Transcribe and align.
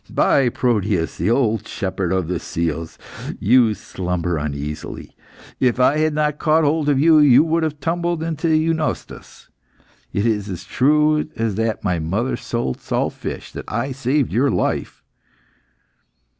By 0.09 0.49
Proteus, 0.49 1.15
the 1.17 1.29
old 1.29 1.67
shepherd 1.67 2.11
of 2.11 2.27
the 2.27 2.39
seals, 2.39 2.97
you 3.39 3.75
slumber 3.75 4.37
uneasily. 4.39 5.15
If 5.59 5.79
I 5.79 5.97
had 5.97 6.15
not 6.15 6.39
caught 6.39 6.63
hold 6.63 6.89
of 6.89 6.99
you, 6.99 7.19
you 7.19 7.43
would 7.43 7.61
have 7.61 7.79
tumbled 7.79 8.23
into 8.23 8.47
the 8.47 8.57
Eunostos. 8.57 9.49
It 10.11 10.25
is 10.25 10.49
as 10.49 10.63
true 10.63 11.29
as 11.35 11.53
that 11.53 11.83
my 11.83 11.99
mother 11.99 12.35
sold 12.35 12.79
salt 12.81 13.13
fish, 13.13 13.51
that 13.51 13.65
I 13.67 13.91
saved 13.91 14.33
your 14.33 14.49
life." 14.49 15.03